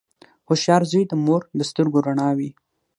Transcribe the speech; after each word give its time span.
•هوښیار 0.47 0.83
زوی 0.91 1.03
د 1.07 1.13
مور 1.25 1.41
د 1.57 1.61
سترګو 1.69 1.97
رڼا 2.07 2.29
وي. 2.37 2.49